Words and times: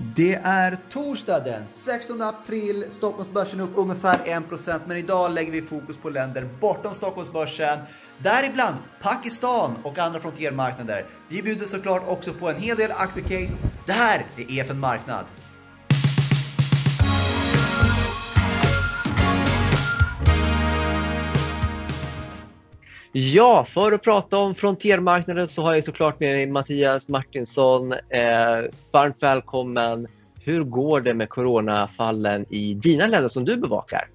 Det 0.00 0.34
är 0.34 0.76
torsdag 0.90 1.40
den 1.40 1.68
16 1.68 2.22
april. 2.22 2.84
Stockholmsbörsen 2.88 3.60
upp 3.60 3.70
ungefär 3.74 4.18
1% 4.18 4.80
men 4.86 4.96
idag 4.96 5.30
lägger 5.30 5.52
vi 5.52 5.62
fokus 5.62 5.96
på 5.96 6.10
länder 6.10 6.48
bortom 6.60 6.94
Stockholmsbörsen. 6.94 7.78
Däribland 8.18 8.76
Pakistan 9.02 9.76
och 9.82 9.98
andra 9.98 10.20
frontiermarknader. 10.20 11.06
Vi 11.28 11.42
bjuder 11.42 11.66
såklart 11.66 12.02
också 12.08 12.32
på 12.32 12.48
en 12.48 12.60
hel 12.60 12.76
del 12.76 12.90
aktiecase. 12.90 13.54
Det 13.86 13.92
här 13.92 14.24
är 14.36 14.58
EFN 14.58 14.78
Marknad. 14.78 15.24
Ja, 23.20 23.64
för 23.64 23.92
att 23.92 24.02
prata 24.02 24.38
om 24.38 24.54
frontiermarknaden 24.54 25.48
så 25.48 25.62
har 25.62 25.74
jag 25.74 25.84
såklart 25.84 26.20
med 26.20 26.28
mig 26.28 26.46
Mattias 26.46 27.08
Martinsson. 27.08 27.92
Eh, 27.92 28.70
varmt 28.92 29.22
välkommen. 29.22 30.06
Hur 30.44 30.64
går 30.64 31.00
det 31.00 31.14
med 31.14 31.28
coronafallen 31.28 32.46
i 32.48 32.74
dina 32.74 33.06
länder 33.06 33.28
som 33.28 33.44
du 33.44 33.56
bevakar? 33.56 34.08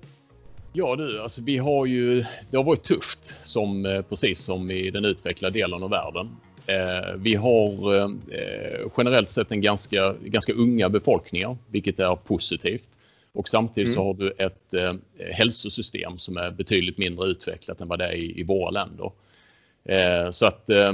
Ja 0.73 0.95
du, 0.95 1.21
alltså 1.21 1.41
vi 1.41 1.57
har 1.57 1.85
ju, 1.85 2.25
det 2.51 2.57
har 2.57 2.63
varit 2.63 2.83
tufft 2.83 3.33
som, 3.43 3.85
eh, 3.85 4.01
precis 4.01 4.39
som 4.39 4.71
i 4.71 4.89
den 4.89 5.05
utvecklade 5.05 5.59
delen 5.59 5.83
av 5.83 5.89
världen. 5.89 6.29
Eh, 6.67 7.13
vi 7.17 7.35
har 7.35 7.95
eh, 7.95 8.03
eh 8.03 8.87
generellt 8.97 9.29
sett 9.29 9.51
en 9.51 9.61
ganska, 9.61 10.13
ganska 10.23 10.53
unga 10.53 10.89
befolkningar, 10.89 11.57
vilket 11.71 11.99
är 11.99 12.15
positivt. 12.15 12.87
Och 13.33 13.49
samtidigt 13.49 13.87
mm. 13.87 13.95
så 13.95 14.03
har 14.03 14.13
du 14.13 14.33
ett 14.37 14.73
eh, 14.73 14.93
hälsosystem 15.31 16.17
som 16.17 16.37
är 16.37 16.51
betydligt 16.51 16.97
mindre 16.97 17.27
utvecklat 17.27 17.81
än 17.81 17.87
vad 17.87 17.99
det 17.99 18.05
är 18.05 18.13
i, 18.13 18.39
i 18.39 18.43
våra 18.43 18.69
länder. 18.69 19.11
Eh, 19.85 20.31
så, 20.31 20.45
att, 20.45 20.69
eh, 20.69 20.93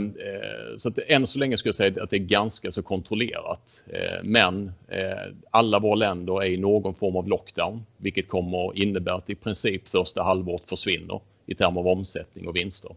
så 0.78 0.90
att 0.90 0.98
än 1.08 1.28
så 1.28 1.40
länge 1.40 1.58
skulle 1.58 1.70
jag 1.70 1.76
säga 1.76 2.04
att 2.04 2.10
det 2.10 2.16
är 2.16 2.20
ganska 2.20 2.72
så 2.72 2.82
kontrollerat. 2.82 3.86
Eh, 3.88 4.24
men 4.24 4.72
eh, 4.88 5.34
alla 5.52 5.80
våra 5.80 5.96
länder 5.96 6.44
är 6.44 6.50
i 6.50 6.58
någon 6.58 6.96
form 6.96 7.16
av 7.16 7.28
lockdown, 7.28 7.86
vilket 7.98 8.28
kommer 8.28 8.78
innebära 8.78 9.16
att 9.16 9.30
i 9.30 9.36
princip 9.36 9.88
första 9.88 10.24
halvåret 10.24 10.64
försvinner 10.70 11.22
i 11.46 11.56
termer 11.56 11.80
av 11.80 11.88
omsättning 11.88 12.48
och 12.48 12.56
vinster. 12.56 12.96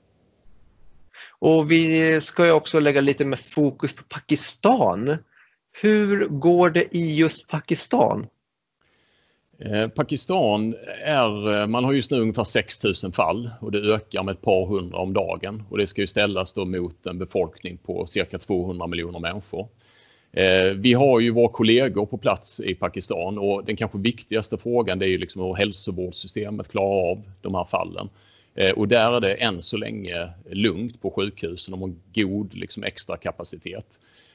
Och 1.39 1.70
vi 1.70 2.20
ska 2.20 2.47
ju 2.47 2.53
också 2.53 2.81
lägga 2.81 3.01
lite 3.01 3.25
med 3.25 3.41
fokus 3.41 3.97
på 3.97 4.03
Pakistan. 4.03 5.17
Hur 5.83 6.29
går 6.29 6.70
det 6.70 6.97
i 6.97 7.17
just 7.17 7.48
Pakistan? 7.48 8.27
Eh, 9.65 9.89
Pakistan 9.89 10.75
är, 11.05 11.61
eh, 11.61 11.67
man 11.67 11.85
har 11.85 11.93
just 11.93 12.11
nu 12.11 12.21
ungefär 12.21 12.45
6000 12.45 13.13
fall 13.13 13.51
och 13.61 13.73
det 13.73 13.95
ökar 13.95 14.23
med 14.23 14.33
ett 14.33 14.43
par 14.43 14.67
hundra 14.67 14.99
om 14.99 15.13
dagen 15.13 15.63
och 15.69 15.79
det 15.79 15.87
ska 15.87 16.01
ju 16.01 16.07
ställas 16.07 16.53
då 16.53 16.65
mot 16.65 17.07
en 17.07 17.19
befolkning 17.19 17.77
på 17.77 18.07
cirka 18.07 18.39
200 18.39 18.87
miljoner 18.87 19.19
människor. 19.19 19.69
Eh, 20.33 20.67
vi 20.77 20.93
har 20.93 21.21
ju 21.21 21.31
våra 21.31 21.49
kollegor 21.49 22.07
på 22.07 22.19
plats 22.19 22.61
i 22.61 22.75
Pakistan 22.75 23.39
och 23.39 23.65
den 23.65 23.77
kanske 23.77 23.99
viktigaste 23.99 24.59
frågan 24.59 24.99
det 24.99 25.07
är 25.07 25.11
ju 25.11 25.19
liksom 25.19 25.43
hur 25.43 25.55
hälsovårdssystemet 25.55 26.69
klarar 26.69 27.11
av 27.11 27.23
de 27.41 27.55
här 27.55 27.65
fallen. 27.65 28.09
Och 28.77 28.89
där 28.89 29.17
är 29.17 29.21
det 29.21 29.35
än 29.35 29.63
så 29.63 29.77
länge 29.77 30.29
lugnt 30.51 31.03
på 31.03 31.11
sjukhusen. 31.11 31.73
De 31.73 31.81
har 31.83 31.93
god 32.15 32.55
liksom, 32.55 32.85
extra 32.85 33.17
kapacitet. 33.17 33.87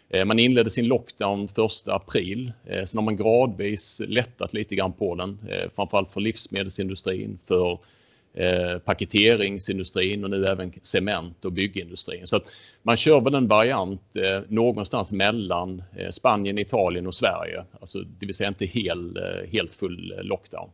Eh, 0.09 0.25
man 0.25 0.39
inledde 0.39 0.69
sin 0.69 0.88
lockdown 0.88 1.45
1 1.45 1.88
april. 1.88 2.52
Eh, 2.66 2.86
sen 2.86 2.97
har 2.97 3.05
man 3.05 3.17
gradvis 3.17 4.02
lättat 4.08 4.53
lite 4.53 4.75
grann 4.75 4.94
på 4.94 5.16
den, 5.16 5.39
eh, 5.50 5.69
framförallt 5.75 6.11
för 6.11 6.22
livsmedelsindustrin, 6.22 7.39
för 7.47 7.77
paketeringsindustrin 8.85 10.23
och 10.23 10.30
nu 10.30 10.45
även 10.45 10.73
cement 10.81 11.45
och 11.45 11.52
byggindustrin. 11.52 12.28
Så 12.28 12.35
att 12.35 12.44
man 12.83 12.97
kör 12.97 13.22
väl 13.22 13.33
en 13.33 13.47
variant 13.47 14.02
någonstans 14.47 15.11
mellan 15.11 15.83
Spanien, 16.11 16.58
Italien 16.58 17.08
och 17.08 17.16
Sverige. 17.16 17.63
Alltså, 17.80 18.00
det 18.00 18.25
vill 18.25 18.35
säga 18.35 18.47
inte 18.47 18.66
hel, 18.66 19.19
helt 19.52 19.75
full 19.75 20.13
lockdown. 20.22 20.69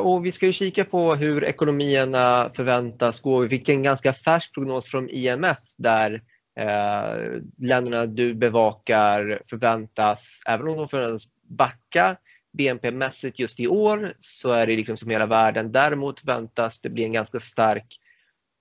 Och 0.00 0.26
vi 0.26 0.32
ska 0.32 0.46
ju 0.46 0.52
kika 0.52 0.84
på 0.84 1.14
hur 1.14 1.44
ekonomierna 1.44 2.48
förväntas 2.56 3.20
gå. 3.20 3.38
Vi 3.38 3.48
fick 3.48 3.68
en 3.68 3.82
ganska 3.82 4.12
färsk 4.12 4.54
prognos 4.54 4.86
från 4.86 5.08
IMF 5.10 5.58
där 5.76 6.22
Eh, 6.58 7.40
länderna 7.58 8.06
du 8.06 8.34
bevakar 8.34 9.42
förväntas, 9.46 10.40
även 10.46 10.68
om 10.68 10.76
de 10.76 10.88
förväntas 10.88 11.28
backa 11.48 12.16
BNP-mässigt 12.58 13.38
just 13.38 13.60
i 13.60 13.68
år, 13.68 14.12
så 14.20 14.52
är 14.52 14.66
det 14.66 14.76
liksom 14.76 14.96
som 14.96 15.10
hela 15.10 15.26
världen. 15.26 15.72
Däremot 15.72 16.24
väntas 16.24 16.80
det 16.80 16.90
bli 16.90 17.04
en 17.04 17.12
ganska 17.12 17.40
stark 17.40 17.86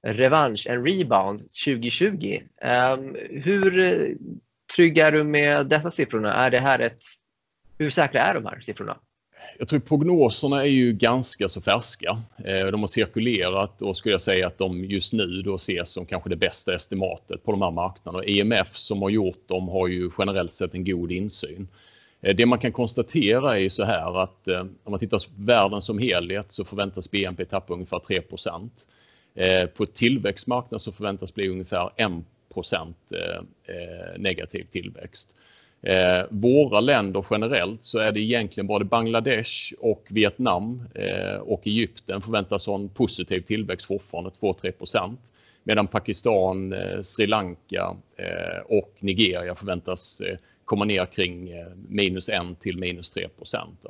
revansch, 0.07 0.67
en 0.67 0.85
rebound 0.85 1.39
2020. 1.39 2.39
Eh, 2.61 2.97
hur 3.29 4.17
trygg 4.75 4.97
är 4.97 5.11
du 5.11 5.23
med 5.23 5.67
dessa 5.67 5.91
siffrorna? 5.91 6.33
Är 6.33 6.51
det 6.51 6.59
här 6.59 6.79
ett, 6.79 7.01
hur 7.79 7.89
säkra 7.89 8.21
är 8.21 8.33
de 8.33 8.45
här 8.45 8.59
siffrorna? 8.59 8.97
Jag 9.57 9.67
tror 9.67 9.79
prognoserna 9.79 10.61
är 10.61 10.69
ju 10.69 10.93
ganska 10.93 11.49
så 11.49 11.61
färska. 11.61 12.21
Eh, 12.45 12.67
de 12.67 12.79
har 12.79 12.87
cirkulerat 12.87 13.81
och 13.81 13.97
skulle 13.97 14.13
jag 14.13 14.21
säga 14.21 14.47
att 14.47 14.57
de 14.57 14.85
just 14.85 15.13
nu 15.13 15.41
då 15.41 15.55
ses 15.55 15.89
som 15.89 16.05
kanske 16.05 16.29
det 16.29 16.35
bästa 16.35 16.75
estimatet 16.75 17.43
på 17.43 17.51
de 17.51 17.61
här 17.61 17.71
marknaderna. 17.71 18.25
IMF 18.25 18.77
som 18.77 19.01
har 19.01 19.09
gjort 19.09 19.47
dem 19.47 19.67
har 19.67 19.87
ju 19.87 20.09
generellt 20.17 20.53
sett 20.53 20.73
en 20.73 20.85
god 20.85 21.11
insyn. 21.11 21.67
Eh, 22.21 22.35
det 22.35 22.45
man 22.45 22.59
kan 22.59 22.71
konstatera 22.71 23.55
är 23.55 23.61
ju 23.61 23.69
så 23.69 23.83
här 23.83 24.23
att 24.23 24.47
eh, 24.47 24.59
om 24.59 24.91
man 24.91 24.99
tittar 24.99 25.17
på 25.17 25.25
världen 25.35 25.81
som 25.81 25.99
helhet 25.99 26.45
så 26.51 26.65
förväntas 26.65 27.11
BNP 27.11 27.45
tappa 27.45 27.73
ungefär 27.73 27.99
3% 27.99 29.67
På 29.67 29.85
tillväxtmarknaden 29.85 30.79
så 30.79 30.91
förväntas 30.91 31.33
bli 31.33 31.49
ungefär 31.49 31.89
1 31.95 32.11
negativ 34.17 34.67
tillväxt. 34.71 35.33
Eh, 35.81 36.25
våra 36.29 36.79
länder 36.79 37.25
generellt 37.29 37.83
så 37.83 37.99
är 37.99 38.11
det 38.11 38.19
egentligen 38.19 38.67
både 38.67 38.85
Bangladesh 38.85 39.73
och 39.79 40.07
Vietnam 40.09 40.83
eh, 40.95 41.39
och 41.39 41.67
Egypten 41.67 42.21
förväntas 42.21 42.65
ha 42.65 42.75
en 42.75 42.89
positiv 42.89 43.41
tillväxt 43.41 43.87
fortfarande, 43.87 44.29
2-3 44.29 44.71
procent. 44.71 45.19
Medan 45.63 45.87
Pakistan, 45.87 46.73
eh, 46.73 47.01
Sri 47.01 47.27
Lanka 47.27 47.95
eh, 48.17 48.61
och 48.65 48.93
Nigeria 48.99 49.55
förväntas 49.55 50.21
eh, 50.21 50.37
komma 50.65 50.85
ner 50.85 51.05
kring 51.05 51.49
eh, 51.49 51.67
minus 51.89 52.29
1 52.29 52.41
till 52.59 52.77
minus 52.77 53.11
3 53.11 53.27
procent. 53.27 53.85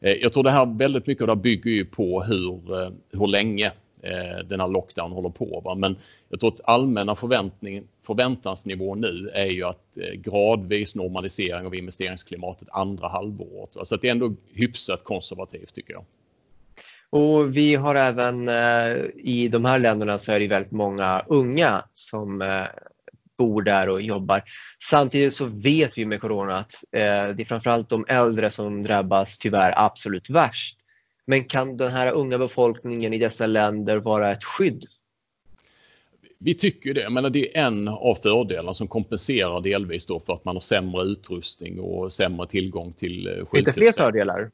Eh, 0.00 0.12
jag 0.12 0.32
tror 0.32 0.42
det 0.42 0.50
här 0.50 0.78
väldigt 0.78 1.06
mycket 1.06 1.22
av 1.22 1.28
det 1.28 1.42
bygger 1.42 1.70
ju 1.70 1.84
på 1.84 2.22
hur, 2.22 2.82
eh, 2.82 2.90
hur 3.10 3.26
länge 3.26 3.72
eh, 4.02 4.46
den 4.48 4.60
här 4.60 4.68
lockdown 4.68 5.12
håller 5.12 5.28
på. 5.28 5.62
Va? 5.64 5.74
Men 5.74 5.96
jag 6.28 6.40
tror 6.40 6.54
att 6.54 6.60
allmänna 6.64 7.16
förväntning, 7.16 7.82
förväntansnivån 8.06 9.00
nu 9.00 9.30
är 9.34 9.46
ju 9.46 9.64
att 9.64 9.96
eh, 9.96 10.12
gradvis 10.12 10.94
normalisering 10.94 11.66
av 11.66 11.74
investeringsklimatet 11.74 12.68
andra 12.70 13.08
halvåret. 13.08 13.76
Va? 13.76 13.84
Så 13.84 13.94
att 13.94 14.02
det 14.02 14.08
är 14.08 14.12
ändå 14.12 14.34
hyfsat 14.52 15.04
konservativt 15.04 15.74
tycker 15.74 15.92
jag. 15.92 16.04
Och 17.10 17.56
vi 17.56 17.74
har 17.74 17.94
även 17.94 18.48
eh, 18.48 18.96
i 19.16 19.48
de 19.48 19.64
här 19.64 19.78
länderna 19.78 20.18
så 20.18 20.32
är 20.32 20.40
det 20.40 20.46
väldigt 20.46 20.72
många 20.72 21.22
unga 21.26 21.84
som 21.94 22.42
eh, 22.42 22.66
bor 23.38 23.62
där 23.62 23.88
och 23.88 24.02
jobbar. 24.02 24.42
Samtidigt 24.90 25.34
så 25.34 25.46
vet 25.46 25.98
vi 25.98 26.06
med 26.06 26.20
corona 26.20 26.58
att 26.58 26.74
eh, 26.92 27.34
det 27.36 27.42
är 27.42 27.44
framförallt 27.44 27.88
de 27.88 28.04
äldre 28.08 28.50
som 28.50 28.82
drabbas 28.82 29.38
tyvärr 29.38 29.72
absolut 29.76 30.30
värst. 30.30 30.78
Men 31.32 31.44
kan 31.44 31.76
den 31.76 31.92
här 31.92 32.12
unga 32.14 32.38
befolkningen 32.38 33.12
i 33.12 33.18
dessa 33.18 33.46
länder 33.46 33.98
vara 33.98 34.32
ett 34.32 34.44
skydd? 34.44 34.84
Vi 36.38 36.54
tycker 36.54 36.94
det, 36.94 37.10
men 37.10 37.32
det 37.32 37.58
är 37.58 37.66
en 37.66 37.88
av 37.88 38.18
fördelarna 38.22 38.74
som 38.74 38.88
kompenserar 38.88 39.60
delvis 39.60 40.06
då 40.06 40.20
för 40.20 40.32
att 40.32 40.44
man 40.44 40.56
har 40.56 40.60
sämre 40.60 41.02
utrustning 41.02 41.80
och 41.80 42.12
sämre 42.12 42.46
tillgång 42.46 42.92
till 42.92 43.24
sjukhus. 43.24 43.48
Finns 43.52 43.64
det 43.64 43.72
fler 43.72 43.92
fördelar? 43.92 44.50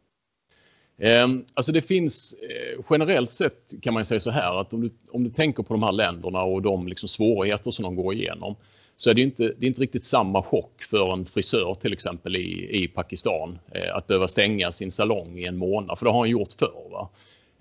Ehm, 0.99 1.45
alltså 1.55 1.73
det 1.73 1.83
finns 1.83 2.33
eh, 2.33 2.85
generellt 2.91 3.31
sett 3.31 3.75
kan 3.83 3.95
man 3.95 4.05
säga 4.05 4.21
så 4.21 4.31
här 4.31 4.61
att 4.61 4.73
om 4.73 4.81
du, 4.81 4.91
om 5.11 5.25
du 5.25 5.31
tänker 5.31 5.63
på 5.63 5.75
de 5.75 5.83
här 5.83 5.93
länderna 5.93 6.43
och 6.43 6.63
de 6.63 6.89
liksom 6.89 7.09
svårigheter 7.09 7.71
som 7.71 7.83
de 7.83 7.97
går 7.97 8.15
igenom 8.15 8.57
så 8.97 9.11
är 9.11 9.15
det 9.15 9.21
inte, 9.21 9.43
det 9.43 9.67
är 9.67 9.69
inte 9.69 9.81
riktigt 9.81 10.05
samma 10.05 10.43
chock 10.43 10.83
för 10.83 11.13
en 11.13 11.27
frisör 11.27 11.75
till 11.81 11.93
exempel 11.93 12.37
i, 12.37 12.83
i 12.83 12.89
Pakistan 12.89 13.59
eh, 13.75 13.97
att 13.97 14.07
behöva 14.07 14.29
stänga 14.29 14.73
sin 14.73 14.91
salong 14.91 15.39
i 15.39 15.45
en 15.45 15.57
månad, 15.57 15.99
för 15.99 16.07
det 16.07 16.13
har 16.13 16.19
han 16.19 16.31
gjort 16.31 16.53
förr. 16.53 16.91
Va? 16.91 17.09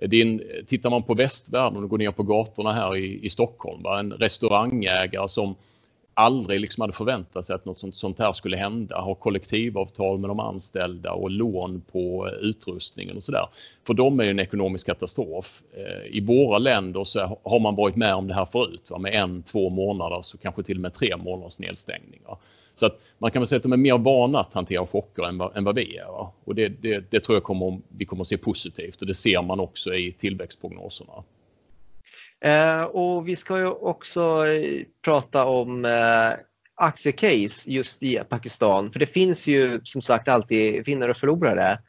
Din, 0.07 0.43
tittar 0.67 0.89
man 0.89 1.03
på 1.03 1.13
västvärlden 1.13 1.83
och 1.83 1.89
går 1.89 1.97
ner 1.97 2.11
på 2.11 2.23
gatorna 2.23 2.73
här 2.73 2.95
i, 2.97 3.25
i 3.25 3.29
Stockholm, 3.29 3.83
va? 3.83 3.99
en 3.99 4.13
restaurangägare 4.13 5.29
som 5.29 5.55
aldrig 6.17 6.61
liksom 6.61 6.81
hade 6.81 6.93
förväntat 6.93 7.45
sig 7.45 7.55
att 7.55 7.65
något 7.65 7.79
sånt, 7.79 7.95
sånt 7.95 8.19
här 8.19 8.33
skulle 8.33 8.57
hända. 8.57 8.99
Ha 8.99 9.15
kollektivavtal 9.15 10.19
med 10.19 10.29
de 10.29 10.39
anställda 10.39 11.11
och 11.11 11.31
lån 11.31 11.81
på 11.91 12.27
eh, 12.27 12.33
utrustningen 12.33 13.17
och 13.17 13.23
sådär. 13.23 13.47
För 13.87 13.93
dem 13.93 14.19
är 14.19 14.23
det 14.23 14.29
en 14.29 14.39
ekonomisk 14.39 14.85
katastrof. 14.85 15.61
Eh, 15.73 16.15
I 16.17 16.21
våra 16.21 16.57
länder 16.57 17.03
så 17.03 17.39
har 17.43 17.59
man 17.59 17.75
varit 17.75 17.95
med 17.95 18.15
om 18.15 18.27
det 18.27 18.33
här 18.33 18.45
förut 18.45 18.89
va? 18.89 18.97
med 18.97 19.13
en, 19.13 19.43
två 19.43 19.69
månader 19.69 20.21
så 20.21 20.37
kanske 20.37 20.63
till 20.63 20.77
och 20.77 20.81
med 20.81 20.93
tre 20.93 21.17
månaders 21.17 21.59
nedstängningar. 21.59 22.37
Så 22.75 22.85
att 22.85 22.99
man 23.17 23.31
kan 23.31 23.39
väl 23.39 23.47
säga 23.47 23.57
att 23.57 23.63
de 23.63 23.73
är 23.73 23.77
mer 23.77 23.97
vana 23.97 24.39
att 24.39 24.53
hantera 24.53 24.87
chocker 24.87 25.23
än 25.23 25.37
vad, 25.37 25.57
än 25.57 25.63
vad 25.63 25.75
vi 25.75 25.97
är. 25.97 26.05
Va? 26.05 26.31
Och 26.43 26.55
det, 26.55 26.67
det, 26.67 27.11
det 27.11 27.19
tror 27.19 27.35
jag 27.35 27.43
kommer, 27.43 27.79
vi 27.87 28.05
kommer 28.05 28.21
att 28.21 28.27
se 28.27 28.37
positivt 28.37 29.01
och 29.01 29.07
det 29.07 29.13
ser 29.13 29.41
man 29.41 29.59
också 29.59 29.93
i 29.93 30.11
tillväxtprognoserna. 30.11 31.13
Eh, 32.41 32.83
och 32.83 33.27
vi 33.27 33.35
ska 33.35 33.57
ju 33.57 33.67
också 33.67 34.47
eh, 34.47 34.83
prata 35.05 35.45
om 35.45 35.85
eh, 35.85 36.39
aktiecase 36.75 37.71
just 37.71 38.03
i 38.03 38.19
Pakistan? 38.29 38.91
För 38.91 38.99
det 38.99 39.05
finns 39.05 39.47
ju 39.47 39.81
som 39.83 40.01
sagt 40.01 40.27
alltid 40.27 40.85
vinnare 40.85 41.11
och 41.11 41.17
förlorare. 41.17 41.79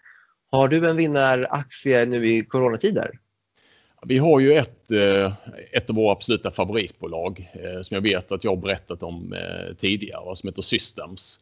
Har 0.50 0.68
du 0.68 0.88
en 0.88 0.96
vinnaraktie 0.96 2.06
nu 2.06 2.26
i 2.26 2.44
coronatider? 2.44 3.10
Vi 4.06 4.18
har 4.18 4.40
ju 4.40 4.54
ett, 4.54 4.90
eh, 4.90 5.32
ett 5.72 5.90
av 5.90 5.96
våra 5.96 6.12
absoluta 6.12 6.50
favoritbolag 6.50 7.50
eh, 7.52 7.82
som 7.82 7.94
jag 7.94 8.02
vet 8.02 8.32
att 8.32 8.44
jag 8.44 8.50
har 8.50 8.56
berättat 8.56 9.02
om 9.02 9.34
tidigare 9.80 10.36
som 10.36 10.48
heter 10.48 10.62
Systems. 10.62 11.40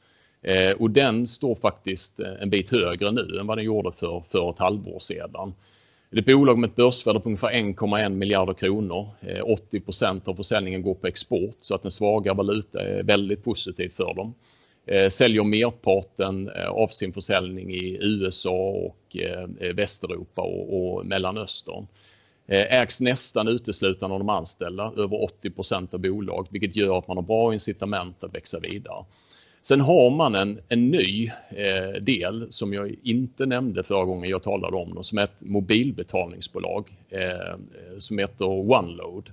Och 0.79 0.91
den 0.91 1.26
står 1.26 1.55
faktiskt 1.55 2.20
en 2.20 2.50
bit 2.50 2.70
högre 2.70 3.11
nu 3.11 3.38
än 3.41 3.47
vad 3.47 3.59
den 3.59 3.64
gjorde 3.64 3.93
för, 3.93 4.23
för 4.31 4.50
ett 4.50 4.59
halvår 4.59 4.99
sedan. 4.99 5.55
Det 6.17 6.21
är 6.21 6.23
ett 6.23 6.39
bolag 6.39 6.59
med 6.59 6.71
ett 6.71 6.77
börsvärde 6.77 7.21
på 7.21 7.29
ungefär 7.29 7.53
1,1 7.53 8.09
miljarder 8.09 8.55
kronor. 8.55 9.09
Eh, 9.21 9.45
80% 9.73 10.29
av 10.29 10.35
försäljningen 10.35 10.83
går 10.83 10.95
på 10.95 11.07
export 11.07 11.57
så 11.61 11.75
att 11.75 11.85
en 11.85 11.91
svagare 11.91 12.35
valuta 12.35 12.81
är 12.81 13.03
väldigt 13.03 13.45
positiv 13.45 13.89
för 13.97 14.15
dem. 14.15 14.35
Eh, 14.87 15.09
säljer 15.09 15.45
merparten 15.45 16.49
eh, 16.49 16.69
av 16.69 16.89
sin 16.89 17.13
försäljning 17.13 17.71
i 17.71 17.99
USA 18.01 18.69
och 18.71 19.17
Västeuropa 19.75 20.43
och 20.43 21.07
Mellanöstern. 21.07 21.87
Ägs 22.49 23.01
nästan 23.01 23.49
uteslutande 23.49 24.15
av 24.15 24.21
de 24.21 24.29
anställda, 24.29 24.93
över 24.97 25.29
80% 25.43 25.95
av 25.95 26.01
bolag, 26.01 26.47
vilket 26.51 26.77
gör 26.77 26.99
att 26.99 27.09
man 27.09 27.17
har 27.17 27.25
bra 27.25 27.55
incitament 27.55 28.25
att 28.25 28.35
växa 28.35 28.61
vidare. 28.61 29.05
Sen 29.69 29.81
har 29.81 30.11
man 30.11 30.35
en, 30.35 30.59
en 30.69 30.91
ny 30.91 31.31
eh, 31.51 32.03
del 32.03 32.47
som 32.53 32.73
jag 32.73 32.95
inte 33.03 33.47
nämnde 33.47 33.83
förra 33.83 34.05
gången 34.05 34.31
jag 34.31 34.43
talade 34.43 34.77
om 34.77 34.95
dem, 34.95 35.05
som 35.05 35.19
är 35.19 35.25
ett 35.25 35.41
mobilbetalningsbolag 35.41 36.95
eh, 37.11 37.59
som 37.99 38.19
heter 38.19 38.45
OneLoad. 38.45 39.31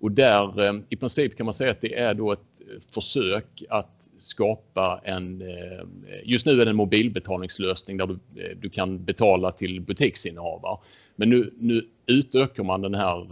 Och 0.00 0.10
där 0.12 0.62
eh, 0.62 0.74
i 0.88 0.96
princip 0.96 1.36
kan 1.36 1.46
man 1.46 1.54
säga 1.54 1.70
att 1.70 1.80
det 1.80 1.98
är 1.98 2.14
då 2.14 2.32
ett 2.32 2.38
eh, 2.60 2.82
försök 2.90 3.62
att 3.68 4.08
skapa 4.18 5.00
en, 5.04 5.42
eh, 5.42 5.86
just 6.24 6.46
nu 6.46 6.60
är 6.60 6.64
det 6.64 6.70
en 6.70 6.76
mobilbetalningslösning 6.76 7.96
där 7.96 8.06
du, 8.06 8.42
eh, 8.42 8.56
du 8.60 8.68
kan 8.68 9.04
betala 9.04 9.52
till 9.52 9.80
butiksinnehavare. 9.80 10.78
Men 11.16 11.30
nu, 11.30 11.52
nu 11.58 11.86
utökar 12.06 12.62
man 12.62 12.80
den 12.82 12.94
här 12.94 13.26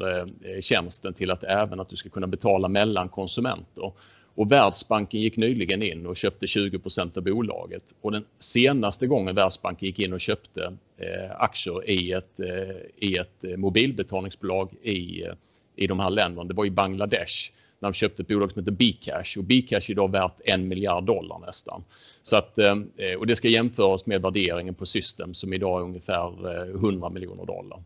tjänsten 0.61 1.15
till 1.15 1.31
att 1.31 1.45
även 1.45 1.81
att 1.81 1.89
du 1.89 1.97
ska 1.97 2.09
kunna 2.09 2.27
betala 2.27 2.69
mellan 2.69 3.09
konsumenter. 3.09 3.93
Och 4.35 4.53
Världsbanken 4.53 5.21
gick 5.21 5.37
nyligen 5.37 5.83
in 5.83 6.07
och 6.07 6.17
köpte 6.17 6.47
20% 6.47 7.19
av 7.19 7.25
bolaget. 7.25 7.83
Och 8.01 8.13
den 8.13 8.25
senaste 8.39 9.07
gången 9.07 9.35
Världsbanken 9.35 9.87
gick 9.87 9.99
in 9.99 10.13
och 10.13 10.21
köpte 10.21 10.77
eh, 10.97 11.31
aktier 11.37 11.91
i 11.91 12.13
ett, 12.13 12.41
eh, 12.41 12.77
i 12.97 13.17
ett 13.17 13.45
eh, 13.45 13.57
mobilbetalningsbolag 13.57 14.71
i, 14.83 15.25
i 15.77 15.87
de 15.87 16.01
här 16.01 16.11
länderna, 16.11 16.49
det 16.49 16.55
var 16.55 16.67
i 16.67 16.71
Bangladesh 16.71 17.51
när 17.79 17.89
de 17.91 17.95
köpte 17.95 18.23
ett 18.23 18.29
bolag 18.29 18.53
som 18.53 18.63
heter 18.63 18.73
Bcash 18.73 19.39
och 19.39 19.45
Bcash 19.45 19.75
är 19.75 19.91
idag 19.91 20.11
värt 20.11 20.41
en 20.45 20.69
miljard 20.69 21.05
dollar 21.05 21.39
nästan. 21.47 21.85
Så 22.23 22.37
att, 22.37 22.59
eh, 22.59 22.75
och 23.19 23.27
det 23.27 23.37
ska 23.37 23.49
jämföras 23.49 24.07
med 24.07 24.23
värderingen 24.23 24.75
på 24.75 24.87
System 24.87 25.35
som 25.35 25.53
idag 25.53 25.81
är 25.81 25.85
ungefär 25.85 26.71
100 26.75 27.09
miljoner 27.09 27.47
dollar. 27.47 27.83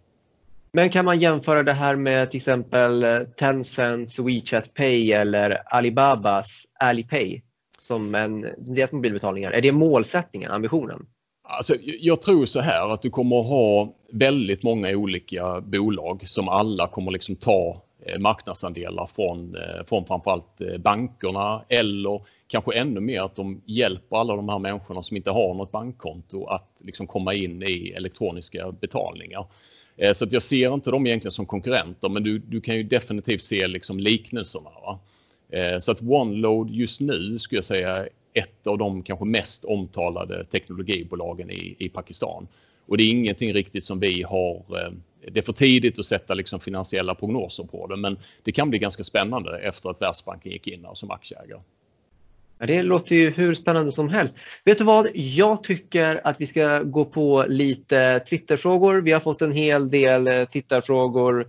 Men 0.73 0.91
kan 0.91 1.05
man 1.05 1.20
jämföra 1.20 1.62
det 1.62 1.73
här 1.73 1.97
med 1.97 2.31
till 2.31 2.37
exempel 2.37 3.03
eh, 3.03 3.20
Tencents 3.37 4.19
WeChat 4.19 4.75
Pay 4.75 5.12
eller 5.12 5.56
Alibabas 5.67 6.65
Alipay 6.81 7.43
som 7.79 8.15
en, 8.15 8.47
deras 8.59 8.93
mobilbetalningar? 8.93 9.50
Är 9.50 9.61
det 9.61 9.73
målsättningen, 9.73 10.50
ambitionen? 10.50 11.06
Alltså, 11.43 11.75
jag 11.81 12.23
tror 12.23 12.47
så 12.47 12.61
här 12.61 12.93
att 12.93 13.03
du 13.03 13.11
kommer 13.11 13.41
att 13.41 13.47
ha 13.47 13.94
väldigt 14.12 14.62
många 14.62 14.97
olika 14.97 15.61
bolag 15.61 16.29
som 16.29 16.49
alla 16.49 16.88
kommer 16.88 17.11
liksom 17.11 17.37
ta 17.37 17.82
eh, 18.06 18.19
marknadsandelar 18.19 19.11
från, 19.17 19.55
eh, 19.55 19.85
från 19.88 20.06
framförallt 20.06 20.59
bankerna 20.79 21.64
eller 21.69 22.23
kanske 22.49 22.75
ännu 22.75 23.00
mer 23.00 23.23
att 23.23 23.37
de 23.37 23.62
hjälper 23.67 24.17
alla 24.17 24.37
de 24.37 24.49
här 24.49 24.59
människorna 24.59 25.03
som 25.03 25.17
inte 25.17 25.31
har 25.31 25.55
något 25.55 25.73
bankkonto 25.73 26.47
att 26.47 26.71
liksom 26.85 27.06
komma 27.06 27.35
in 27.35 27.62
i 27.62 27.93
elektroniska 27.97 28.73
betalningar. 28.73 29.47
Eh, 29.99 30.12
så 30.12 30.25
att 30.25 30.33
jag 30.33 30.43
ser 30.43 30.75
inte 30.75 30.91
dem 30.91 31.06
egentligen 31.06 31.33
som 31.33 31.47
konkurrenter 31.47 32.09
men 32.09 32.23
du, 32.23 32.39
du 32.39 32.61
kan 32.61 32.77
ju 32.77 32.83
definitivt 32.83 33.43
se 33.43 33.67
liksom 33.67 34.00
liknelserna. 34.00 34.71
Va? 34.71 34.99
Eh, 35.49 35.79
så 35.79 35.93
att 35.93 36.03
OneLoad 36.03 36.71
just 36.71 37.00
nu 37.00 37.39
skulle 37.39 37.59
jag 37.59 37.65
säga 37.65 37.97
är 37.97 38.09
ett 38.33 38.67
av 38.67 38.79
de 38.79 39.03
kanske 39.03 39.25
mest 39.25 39.65
omtalade 39.65 40.45
teknologibolagen 40.45 41.50
i, 41.50 41.77
i 41.79 41.89
Pakistan. 41.89 42.49
Och 42.87 42.97
det 42.97 43.03
är 43.03 43.11
ingenting 43.11 43.53
riktigt 43.53 43.85
som 43.85 44.00
vi 44.00 44.23
har 44.23 44.55
eh, 44.55 44.93
det 45.33 45.41
är 45.41 45.43
för 45.43 45.53
tidigt 45.53 45.99
att 45.99 46.06
sätta 46.06 46.35
liksom 46.35 46.61
finansiella 46.61 47.15
prognoser 47.15 47.65
på 47.65 47.87
det, 47.87 47.97
men 47.97 48.19
det 48.43 48.53
kan 48.53 48.71
bli 48.71 48.79
ganska 48.79 49.05
spännande 49.05 49.59
efter 49.59 49.91
att 49.91 50.03
Världsbanken 50.03 50.53
gick 50.53 50.67
in 50.67 50.87
som 50.95 51.11
aktieägare. 51.11 51.61
Det 52.58 52.82
låter 52.82 53.14
ju 53.14 53.31
hur 53.31 53.55
spännande 53.55 53.93
som 53.93 54.08
helst. 54.08 54.37
Vet 54.64 54.78
du 54.78 54.84
vad? 54.84 55.08
Jag 55.14 55.64
tycker 55.64 56.20
att 56.25 56.40
vi 56.40 56.46
ska 56.46 56.82
gå 56.82 57.05
på 57.05 57.44
lite 57.49 58.20
Twitterfrågor. 58.20 59.00
Vi 59.00 59.12
har 59.12 59.20
fått 59.20 59.43
en 59.43 59.52
hel 59.52 59.90
del 59.90 60.26
eh, 60.26 60.44
tittarfrågor 60.44 61.46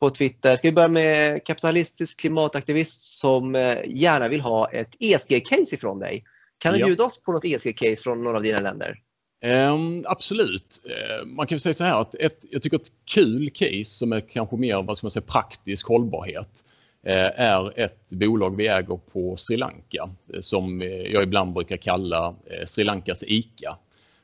på 0.00 0.10
Twitter. 0.10 0.56
Ska 0.56 0.68
vi 0.68 0.72
börja 0.72 0.88
med 0.88 1.44
kapitalistisk 1.44 2.20
klimataktivist 2.20 3.00
som 3.00 3.54
eh, 3.54 3.76
gärna 3.86 4.28
vill 4.28 4.40
ha 4.40 4.70
ett 4.70 4.96
ESG-case 5.00 5.74
ifrån 5.74 5.98
dig. 5.98 6.24
Kan 6.58 6.72
du 6.72 6.80
ja. 6.80 6.86
bjuda 6.86 7.04
oss 7.04 7.22
på 7.22 7.32
något 7.32 7.44
ESG-case 7.44 7.96
från 7.96 8.24
några 8.24 8.36
av 8.36 8.42
dina 8.42 8.60
länder? 8.60 8.98
Um, 9.44 10.04
absolut. 10.08 10.82
Uh, 10.86 11.26
man 11.26 11.46
kan 11.46 11.60
säga 11.60 11.74
så 11.74 11.84
här 11.84 12.00
att 12.00 12.14
ett, 12.14 12.38
jag 12.50 12.62
tycker 12.62 12.76
ett 12.76 12.92
kul 13.04 13.50
case 13.50 13.84
som 13.84 14.12
är 14.12 14.20
kanske 14.20 14.56
mer 14.56 14.82
vad 14.82 14.96
ska 14.96 15.04
man 15.04 15.10
säga, 15.10 15.22
praktisk 15.26 15.86
hållbarhet 15.86 16.64
Eh, 17.02 17.40
är 17.40 17.78
ett 17.80 18.08
bolag 18.08 18.56
vi 18.56 18.66
äger 18.66 19.00
på 19.12 19.36
Sri 19.36 19.56
Lanka 19.56 20.10
eh, 20.34 20.40
som 20.40 20.82
eh, 20.82 20.88
jag 20.88 21.22
ibland 21.22 21.52
brukar 21.52 21.76
kalla 21.76 22.34
Sri 22.64 22.84
Lankas 22.84 23.24
ICA. 23.26 23.76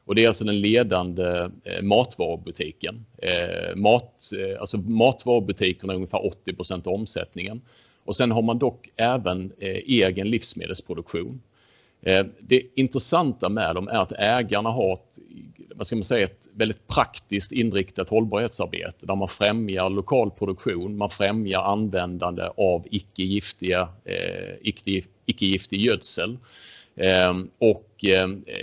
Och 0.04 0.14
det 0.14 0.24
är 0.24 0.28
alltså 0.28 0.44
den 0.44 0.60
ledande 0.60 1.50
matvarubutiken. 1.82 3.06
Mat, 3.74 4.30
alltså 4.60 4.76
matvarubutikerna 4.76 5.92
är 5.92 5.96
ungefär 5.96 6.26
80 6.26 6.54
av 6.88 6.94
omsättningen. 6.94 7.60
Och 8.04 8.16
sen 8.16 8.30
har 8.30 8.42
man 8.42 8.58
dock 8.58 8.88
även 8.96 9.52
egen 9.58 10.30
livsmedelsproduktion. 10.30 11.40
Eh, 12.02 12.26
det 12.40 12.62
intressanta 12.74 13.48
med 13.48 13.74
dem 13.74 13.88
är 13.88 13.98
att 13.98 14.12
ägarna 14.12 14.70
har 14.70 14.94
ett, 14.94 15.18
vad 15.74 15.86
ska 15.86 15.96
man 15.96 16.04
säga, 16.04 16.24
ett 16.24 16.48
väldigt 16.52 16.86
praktiskt 16.86 17.52
inriktat 17.52 18.08
hållbarhetsarbete 18.08 19.06
där 19.06 19.14
man 19.14 19.28
främjar 19.28 19.90
lokal 19.90 20.30
produktion, 20.30 20.96
man 20.96 21.10
främjar 21.10 21.62
användande 21.62 22.42
av 22.56 22.86
icke-giftiga, 22.90 23.88
eh, 24.04 24.54
icke-giftig 25.26 25.80
gödsel. 25.80 26.38
Eh, 26.94 27.34
och 27.58 28.04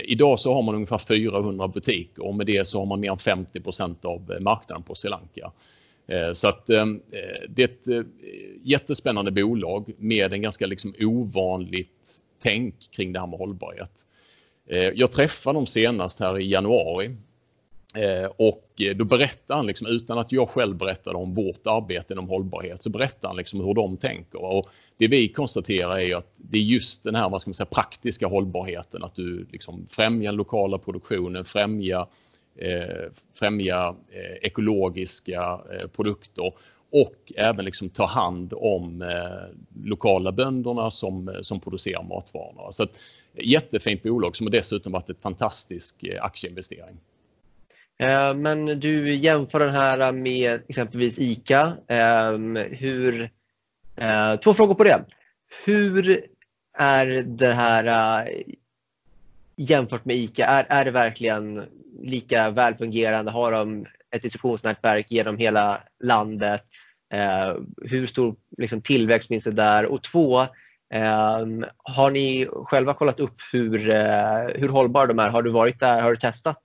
idag 0.04 0.40
så 0.40 0.54
har 0.54 0.62
man 0.62 0.74
ungefär 0.74 0.98
400 0.98 1.68
butiker 1.68 2.26
och 2.26 2.34
med 2.34 2.46
det 2.46 2.68
så 2.68 2.78
har 2.78 2.86
man 2.86 3.00
mer 3.00 3.10
än 3.10 3.18
50% 3.18 4.04
av 4.04 4.36
marknaden 4.40 4.82
på 4.82 4.94
Sri 4.94 5.10
Lanka. 5.10 5.52
Så 6.32 6.48
att 6.48 6.66
det 6.66 7.62
är 7.62 7.64
ett 7.64 8.06
jättespännande 8.62 9.30
bolag 9.30 9.92
med 9.98 10.32
en 10.32 10.42
ganska 10.42 10.66
liksom 10.66 10.94
ovanligt 11.00 12.20
tänk 12.44 12.90
kring 12.90 13.12
det 13.12 13.20
här 13.20 13.26
med 13.26 13.38
hållbarhet. 13.38 13.90
Eh, 14.66 14.78
jag 14.94 15.12
träffade 15.12 15.58
dem 15.58 15.66
senast 15.66 16.20
här 16.20 16.38
i 16.38 16.50
januari 16.50 17.16
eh, 17.94 18.30
och 18.36 18.70
då 18.96 19.04
berättade 19.04 19.56
han, 19.56 19.66
liksom, 19.66 19.86
utan 19.86 20.18
att 20.18 20.32
jag 20.32 20.48
själv 20.48 20.76
berättade 20.76 21.16
om 21.16 21.34
vårt 21.34 21.66
arbete 21.66 22.12
inom 22.12 22.28
hållbarhet, 22.28 22.82
så 22.82 22.90
berättade 22.90 23.26
han 23.26 23.36
liksom 23.36 23.60
hur 23.60 23.74
de 23.74 23.96
tänker. 23.96 24.44
Och 24.44 24.68
det 24.96 25.08
vi 25.08 25.28
konstaterar 25.28 25.98
är 25.98 26.16
att 26.16 26.32
det 26.36 26.58
är 26.58 26.62
just 26.62 27.04
den 27.04 27.14
här 27.14 27.28
vad 27.28 27.40
ska 27.40 27.48
man 27.48 27.54
säga, 27.54 27.66
praktiska 27.66 28.26
hållbarheten, 28.26 29.04
att 29.04 29.14
du 29.14 29.46
liksom 29.52 29.86
främjar 29.90 30.32
den 30.32 30.36
lokala 30.36 30.78
produktionen, 30.78 31.44
främjar, 31.44 32.06
eh, 32.56 33.04
eh, 33.40 34.34
ekologiska 34.42 35.60
eh, 35.72 35.86
produkter 35.86 36.52
och 36.94 37.32
även 37.36 37.64
liksom 37.64 37.88
ta 37.88 38.06
hand 38.06 38.52
om 38.56 39.02
eh, 39.02 39.84
lokala 39.84 40.32
bönderna 40.32 40.90
som, 40.90 41.28
eh, 41.28 41.40
som 41.40 41.60
producerar 41.60 42.02
matvarorna. 42.02 42.72
Så 42.72 42.82
ett 42.82 42.94
jättefint 43.32 44.02
bolag 44.02 44.36
som 44.36 44.46
har 44.46 44.50
dessutom 44.50 44.92
varit 44.92 45.08
en 45.08 45.14
fantastisk 45.22 46.02
eh, 46.02 46.24
aktieinvestering. 46.24 46.96
Eh, 47.98 48.34
men 48.34 48.66
du 48.80 49.14
jämför 49.14 49.60
den 49.60 49.74
här 49.74 50.12
med 50.12 50.60
exempelvis 50.68 51.18
ICA. 51.18 51.76
Ehm, 51.88 52.56
hur, 52.56 53.30
två 54.44 54.54
frågor 54.54 54.74
på 54.74 54.84
det. 54.84 55.04
Hur 55.66 56.24
är 56.78 57.06
det 57.22 57.52
här 57.52 58.28
jämfört 59.56 60.04
med 60.04 60.16
ICA? 60.16 60.46
Är, 60.46 60.66
är 60.68 60.84
det 60.84 60.90
verkligen 60.90 61.62
lika 62.02 62.50
välfungerande? 62.50 63.30
Har 63.30 63.52
de 63.52 63.86
ett 64.16 64.22
distributionsnätverk 64.22 65.10
genom 65.10 65.38
hela 65.38 65.80
landet? 66.04 66.64
Eh, 67.14 67.54
hur 67.82 68.06
stor 68.06 68.34
liksom, 68.58 68.80
tillväxt 68.80 69.28
finns 69.28 69.44
det 69.44 69.50
där? 69.50 69.92
Och 69.92 70.02
två, 70.02 70.40
eh, 70.94 71.46
har 71.76 72.10
ni 72.10 72.48
själva 72.50 72.94
kollat 72.94 73.20
upp 73.20 73.36
hur, 73.52 73.90
eh, 73.90 74.46
hur 74.54 74.68
hållbara 74.68 75.06
de 75.06 75.18
är? 75.18 75.28
Har 75.28 75.42
du 75.42 75.50
varit 75.50 75.80
där? 75.80 76.02
Har 76.02 76.10
du 76.10 76.16
testat? 76.16 76.58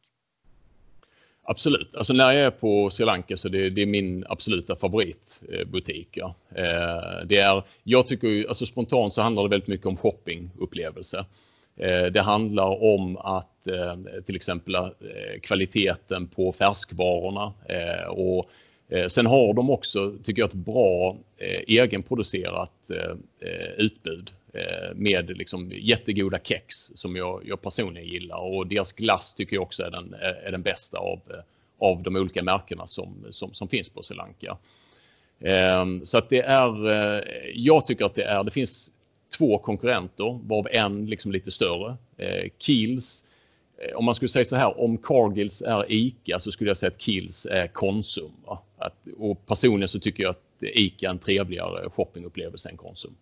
Absolut. 1.50 1.96
Alltså 1.96 2.13
när 2.13 2.32
jag 2.32 2.44
är 2.44 2.51
på 2.51 2.89
Sri 2.89 3.06
Lanka 3.06 3.38
så 3.38 3.50
det, 3.50 3.70
det 3.70 3.82
är 3.82 3.86
min 3.86 4.25
absoluta 4.29 4.75
favoritbutik. 4.75 6.18
Eh, 6.18 6.24
ja. 6.24 6.36
Eh, 6.56 7.25
det 7.25 7.38
är, 7.38 7.63
jag 7.84 8.08
tycker 8.08 8.48
alltså 8.48 8.65
spontant 8.65 9.13
så 9.13 9.22
handlar 9.22 9.44
det 9.44 9.50
väldigt 9.50 9.68
mycket 9.68 9.88
om 9.88 9.98
shoppingupplevelse. 9.98 11.25
Eh, 11.77 12.06
det 12.06 12.22
handlar 12.22 12.84
om 12.84 13.18
att 13.18 13.46
till 14.25 14.36
exempel 14.36 14.75
kvaliteten 15.41 16.27
på 16.27 16.53
färskvarorna 16.53 17.53
och 18.10 18.50
Eh, 18.89 19.08
sen 19.08 19.25
har 19.25 19.53
de 19.53 19.69
också, 19.69 20.13
tycker 20.24 20.41
jag, 20.41 20.50
ett 20.50 20.55
bra 20.55 21.17
eh, 21.38 21.62
egenproducerat 21.67 22.72
eh, 22.89 23.72
utbud 23.77 24.31
med 24.96 25.38
liksom 25.38 25.72
jättegoda 25.75 26.39
kex 26.43 26.75
som 26.96 27.15
jag, 27.15 27.41
jag 27.46 27.62
personligen 27.62 28.10
gillar 28.10 28.38
och 28.38 28.67
deras 28.67 28.91
glass 28.91 29.34
tycker 29.34 29.55
jag 29.55 29.63
också 29.63 29.84
är 29.84 29.91
den, 29.91 30.15
är 30.46 30.51
den 30.51 30.62
bästa 30.62 30.98
av, 30.98 31.22
av 31.79 32.03
de 32.03 32.15
olika 32.15 32.43
märkena 32.43 32.88
som, 32.88 33.25
som, 33.29 33.53
som 33.53 33.67
finns 33.67 33.89
på 33.89 34.03
Sri 34.03 34.15
Lanka. 34.15 34.58
Så 36.03 36.17
att 36.17 36.29
det 36.29 36.41
är, 36.41 37.24
jag 37.55 37.86
tycker 37.86 38.05
att 38.05 38.15
det 38.15 38.24
är, 38.24 38.43
det 38.43 38.51
finns 38.51 38.93
två 39.38 39.58
konkurrenter, 39.58 40.39
varav 40.43 40.67
en 40.72 41.05
liksom 41.05 41.31
lite 41.31 41.51
större. 41.51 41.98
Eh, 42.17 42.50
Kiehl's, 42.60 43.25
om 43.96 44.05
man 44.05 44.15
skulle 44.15 44.29
säga 44.29 44.46
så 44.46 44.55
här, 44.55 44.79
om 44.79 44.98
Cargills 44.98 45.62
är 45.62 45.91
ICA 45.91 46.39
så 46.39 46.51
skulle 46.51 46.69
jag 46.69 46.77
säga 46.77 46.91
att 46.91 47.01
Kiehl's 47.01 47.50
är 47.50 47.67
Konsum. 47.67 48.31
Va? 48.46 48.60
Och 49.19 49.45
personligen 49.45 49.89
så 49.89 49.99
tycker 49.99 50.23
jag 50.23 50.29
att 50.29 50.43
ICA 50.61 51.07
är 51.07 51.11
en 51.11 51.19
trevligare 51.19 51.89
shoppingupplevelse 51.89 52.69
än 52.69 52.77
Konsum. 52.77 53.15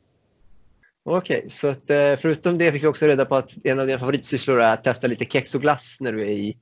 Okej, 1.04 1.38
okay, 1.38 1.50
så 1.50 1.68
att, 1.68 1.90
eh, 1.90 2.16
förutom 2.18 2.58
det 2.58 2.72
fick 2.72 2.84
vi 2.84 2.88
också 2.88 3.08
reda 3.08 3.26
på 3.26 3.36
att 3.36 3.58
en 3.64 3.80
av 3.80 3.88
dina 3.88 4.00
favoritsysslor 4.00 4.62
är 4.62 4.74
att 4.74 4.84
testa 4.84 5.08
lite 5.08 5.26
kex 5.26 5.56
och 5.56 5.62
glass 5.62 5.98
när 6.00 6.14
du 6.14 6.22
är 6.22 6.28
i 6.28 6.58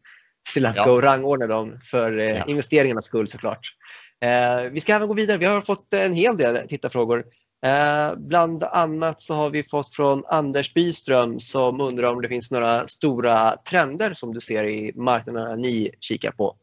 Sri 0.49 0.61
Lanka 0.61 0.79
ja. 0.79 0.91
och 0.91 1.03
rangordna 1.03 1.47
dem 1.47 1.79
för 1.83 2.17
eh, 2.17 2.25
ja. 2.25 2.45
investeringarnas 2.47 3.05
skull 3.05 3.27
såklart. 3.27 3.73
Eh, 4.21 4.71
vi 4.71 4.81
ska 4.81 4.93
även 4.93 5.07
gå 5.07 5.13
vidare. 5.13 5.37
Vi 5.37 5.45
har 5.45 5.61
fått 5.61 5.93
en 5.93 6.13
hel 6.13 6.37
del 6.37 6.67
tittarfrågor. 6.67 7.25
Eh, 7.65 8.15
bland 8.15 8.63
annat 8.63 9.21
så 9.21 9.33
har 9.33 9.49
vi 9.49 9.63
fått 9.63 9.95
från 9.95 10.23
Anders 10.25 10.73
Byström 10.73 11.39
som 11.39 11.81
undrar 11.81 12.13
om 12.13 12.21
det 12.21 12.29
finns 12.29 12.51
några 12.51 12.87
stora 12.87 13.57
trender 13.57 14.13
som 14.13 14.33
du 14.33 14.41
ser 14.41 14.67
i 14.67 14.91
marknaderna 14.95 15.55
ni 15.55 15.91
kikar 15.99 16.31
på. 16.31 16.55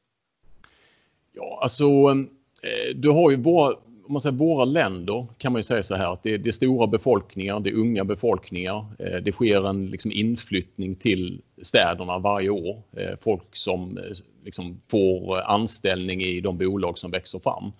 Ja, 1.32 1.58
alltså 1.62 1.86
Eh, 2.62 2.94
du 2.94 3.10
har 3.10 3.30
ju 3.30 3.36
våra, 3.36 3.74
om 4.04 4.12
man 4.12 4.20
säger 4.20 4.36
våra 4.36 4.64
länder 4.64 5.26
kan 5.38 5.52
man 5.52 5.58
ju 5.58 5.62
säga 5.62 5.82
så 5.82 5.94
här 5.94 6.12
att 6.12 6.22
det, 6.22 6.36
det 6.36 6.48
är 6.48 6.52
stora 6.52 6.86
befolkningar, 6.86 7.60
det 7.60 7.70
är 7.70 7.74
unga 7.74 8.04
befolkningar. 8.04 8.86
Eh, 8.98 9.16
det 9.22 9.32
sker 9.32 9.68
en 9.68 9.86
liksom, 9.86 10.12
inflyttning 10.12 10.94
till 10.94 11.40
städerna 11.62 12.18
varje 12.18 12.50
år. 12.50 12.82
Eh, 12.96 13.18
folk 13.20 13.56
som 13.56 13.98
liksom, 14.44 14.80
får 14.90 15.40
anställning 15.40 16.22
i 16.22 16.40
de 16.40 16.58
bolag 16.58 16.98
som 16.98 17.10
växer 17.10 17.38
fram. 17.38 17.72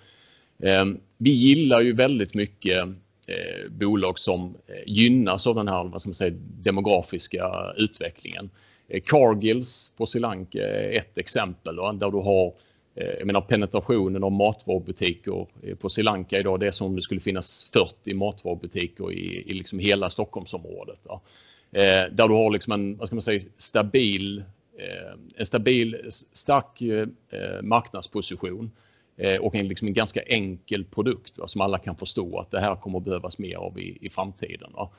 Vi 1.18 1.30
gillar 1.30 1.80
ju 1.80 1.92
väldigt 1.92 2.34
mycket 2.34 2.88
bolag 3.70 4.18
som 4.18 4.56
gynnas 4.86 5.46
av 5.46 5.54
den 5.54 5.68
här 5.68 5.84
vad 5.84 6.00
ska 6.00 6.08
man 6.08 6.14
säga, 6.14 6.34
demografiska 6.62 7.72
utvecklingen. 7.76 8.50
Cargills 9.04 9.92
på 9.96 10.06
Sri 10.06 10.20
Lanka 10.20 10.58
är 10.58 10.98
ett 10.98 11.18
exempel 11.18 11.76
där 11.76 12.10
du 12.10 12.18
har 12.18 12.54
Eh, 12.94 13.06
jag 13.18 13.26
menar 13.26 13.40
penetrationen 13.40 14.24
av 14.24 14.32
matvarubutiker 14.32 15.46
eh, 15.62 15.76
på 15.76 15.88
Sri 15.88 16.02
Lanka 16.02 16.38
idag 16.38 16.60
det 16.60 16.66
är 16.66 16.70
som 16.70 16.86
om 16.86 16.96
det 16.96 17.02
skulle 17.02 17.20
finnas 17.20 17.70
40 17.72 18.14
matvarubutiker 18.14 19.12
i, 19.12 19.50
i 19.50 19.52
liksom 19.52 19.78
hela 19.78 20.10
Stockholmsområdet. 20.10 21.00
Ja. 21.04 21.20
Eh, 21.72 22.12
där 22.12 22.28
du 22.28 22.34
har 22.34 22.50
liksom 22.50 22.72
en 22.72 22.96
vad 22.96 23.08
ska 23.08 23.14
man 23.14 23.22
säga, 23.22 23.40
stabil, 23.56 24.44
eh, 24.78 25.18
en 25.36 25.46
stabil, 25.46 26.10
stark 26.32 26.82
eh, 26.82 27.62
marknadsposition 27.62 28.70
Eh, 29.16 29.40
och 29.40 29.54
en, 29.54 29.68
liksom 29.68 29.88
en 29.88 29.94
ganska 29.94 30.22
enkel 30.22 30.84
produkt 30.84 31.38
va, 31.38 31.48
som 31.48 31.60
alla 31.60 31.78
kan 31.78 31.96
förstå 31.96 32.38
att 32.38 32.50
det 32.50 32.60
här 32.60 32.76
kommer 32.76 33.00
behövas 33.00 33.38
mer 33.38 33.56
av 33.56 33.78
i, 33.78 33.98
i 34.00 34.10
framtiden. 34.10 34.70
Va. 34.72 34.90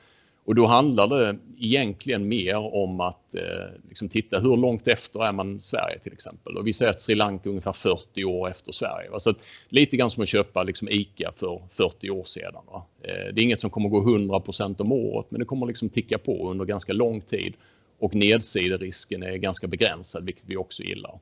Och 0.44 0.54
då 0.54 0.66
handlar 0.66 1.08
det 1.08 1.36
egentligen 1.58 2.28
mer 2.28 2.56
om 2.56 3.00
att 3.00 3.34
eh, 3.34 3.80
liksom 3.88 4.08
titta 4.08 4.38
hur 4.38 4.56
långt 4.56 4.88
efter 4.88 5.24
är 5.24 5.32
man 5.32 5.60
Sverige 5.60 5.98
till 5.98 6.12
exempel. 6.12 6.56
Och 6.56 6.66
vi 6.66 6.72
säger 6.72 6.90
att 6.90 7.00
Sri 7.00 7.14
Lanka 7.14 7.48
är 7.48 7.50
ungefär 7.50 7.72
40 7.72 8.24
år 8.24 8.50
efter 8.50 8.72
Sverige. 8.72 9.10
Va? 9.10 9.20
Så 9.20 9.30
att, 9.30 9.36
lite 9.68 9.96
grann 9.96 10.10
som 10.10 10.22
att 10.22 10.28
köpa 10.28 10.62
liksom 10.62 10.88
ICA 10.88 11.32
för 11.36 11.62
40 11.74 12.10
år 12.10 12.24
sedan. 12.24 12.62
Va? 12.72 12.84
Eh, 13.02 13.34
det 13.34 13.40
är 13.40 13.44
inget 13.44 13.60
som 13.60 13.70
kommer 13.70 13.88
gå 13.88 14.00
100 14.00 14.42
om 14.78 14.92
året 14.92 15.26
men 15.28 15.38
det 15.38 15.44
kommer 15.44 15.66
liksom 15.66 15.88
ticka 15.88 16.18
på 16.18 16.50
under 16.50 16.64
ganska 16.64 16.92
lång 16.92 17.20
tid. 17.20 17.54
Och 17.98 18.14
nedsiderisken 18.14 19.22
är 19.22 19.36
ganska 19.36 19.66
begränsad 19.66 20.24
vilket 20.24 20.44
vi 20.46 20.56
också 20.56 20.82
gillar. 20.82 21.18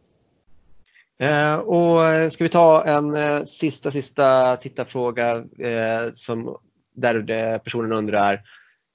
Eh, 1.23 1.55
och 1.55 2.33
ska 2.33 2.45
vi 2.45 2.51
ta 2.51 2.85
en 2.85 3.15
eh, 3.15 3.45
sista, 3.45 3.91
sista 3.91 4.57
tittarfråga 4.57 5.37
eh, 5.59 6.13
som, 6.15 6.57
där 6.95 7.59
personen 7.59 7.93
undrar 7.93 8.41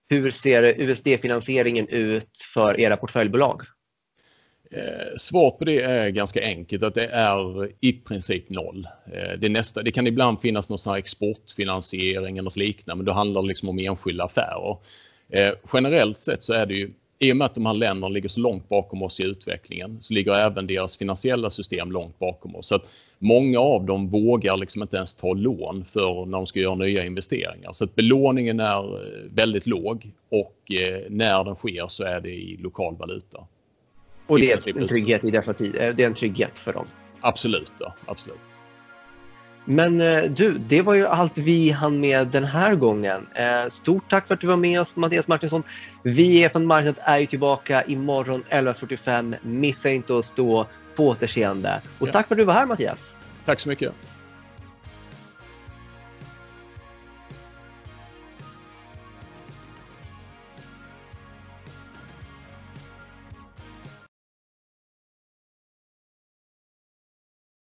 hur 0.10 0.32
ser 0.32 0.82
USD-finansieringen 0.82 1.88
ut 1.90 2.30
för 2.56 2.80
era 2.80 2.98
portföljbolag? 2.98 3.62
Eh, 4.72 5.16
Svaret 5.18 5.60
på 5.60 5.66
det 5.66 5.82
är 5.82 6.10
ganska 6.10 6.44
enkelt, 6.44 6.84
att 6.84 6.96
det 6.96 7.08
är 7.08 7.70
i 7.80 7.94
princip 7.94 8.50
noll. 8.50 8.88
Eh, 9.14 9.40
det, 9.40 9.50
nästa, 9.50 9.84
det 9.84 9.92
kan 9.92 10.08
ibland 10.08 10.42
finnas 10.42 10.70
någon 10.70 10.80
sån 10.80 10.98
exportfinansiering 10.98 12.38
eller 12.38 12.46
något 12.46 12.56
liknande, 12.56 12.98
men 12.98 13.06
då 13.06 13.12
handlar 13.12 13.42
det 13.42 13.48
liksom 13.48 13.70
om 13.70 13.80
enskilda 13.80 14.24
affärer. 14.24 14.78
Eh, 15.30 15.54
generellt 15.74 16.18
sett 16.18 16.44
så 16.44 16.54
är 16.54 16.66
det 16.66 16.74
ju 16.74 16.92
i 17.20 17.32
och 17.32 17.38
med 17.38 17.46
att 17.46 17.56
de 17.56 17.66
här 17.66 17.74
länderna 17.74 18.10
ligger 18.10 18.30
så 18.30 18.40
långt 18.40 18.70
bakom 18.70 19.04
oss 19.04 19.20
i 19.20 19.24
utvecklingen 19.24 19.98
så 20.02 20.14
ligger 20.14 20.34
även 20.34 20.68
deras 20.68 20.98
finansiella 20.98 21.50
system 21.50 21.92
långt 21.92 22.20
bakom 22.20 22.56
oss. 22.56 22.68
Så 22.68 22.76
att 22.76 22.86
många 23.20 23.60
av 23.60 23.86
dem 23.86 24.10
vågar 24.10 24.58
liksom 24.58 24.82
inte 24.82 24.98
ens 24.98 25.14
ta 25.14 25.34
lån 25.34 25.86
för 25.86 26.26
när 26.26 26.38
de 26.38 26.48
ska 26.48 26.60
göra 26.60 26.76
nya 26.76 27.06
investeringar. 27.06 27.74
Så 27.74 27.84
att 27.84 27.96
belåningen 27.96 28.60
är 28.60 28.96
eh, 28.96 29.32
väldigt 29.32 29.68
låg 29.68 30.12
och 30.30 30.72
eh, 30.72 31.02
när 31.10 31.44
den 31.44 31.56
sker 31.56 31.88
så 31.88 32.04
är 32.04 32.22
det 32.22 32.30
i 32.30 32.58
lokal 32.58 32.96
valuta. 32.96 33.48
Och 34.28 34.40
det 34.40 34.52
är 34.52 34.78
en 34.82 34.88
trygghet 34.88 35.24
i 35.24 35.32
dessa 35.32 35.54
tider? 35.54 35.94
Det 35.94 36.04
är 36.04 36.08
en 36.08 36.14
trygghet 36.14 36.60
för 36.60 36.74
dem? 36.74 36.86
Absolut, 37.22 37.72
ja, 37.80 37.94
absolut. 38.06 38.67
Men 39.70 40.02
eh, 40.02 40.24
du, 40.24 40.58
det 40.58 40.82
var 40.82 40.94
ju 40.94 41.08
allt 41.08 41.38
vi 41.38 41.72
hann 41.72 42.00
med 42.00 42.28
den 42.28 42.46
här 42.46 42.76
gången. 42.76 43.28
Eh, 43.36 43.68
stort 43.70 44.10
tack 44.10 44.28
för 44.28 44.34
att 44.34 44.42
du 44.42 44.48
var 44.48 44.58
med 44.58 44.82
oss 44.82 44.96
Mattias 44.96 45.28
Martinsson. 45.28 45.64
Vi 46.04 46.44
är 46.44 46.50
från 46.50 46.68
Marknad 46.68 46.96
är 47.00 47.18
ju 47.18 47.26
tillbaka 47.26 47.84
imorgon 47.84 48.44
11.45. 48.50 49.36
Missa 49.42 49.90
inte 49.90 50.18
att 50.18 50.26
stå 50.26 50.66
på 50.96 51.08
återseende. 51.08 51.82
Och 52.00 52.12
tack 52.12 52.28
för 52.28 52.36
att 52.36 52.40
du 52.40 52.46
var 52.46 52.54
här 52.54 52.66
Mattias. 52.66 53.14
Tack 53.46 53.60
så 53.60 53.70
mycket. 53.70 53.94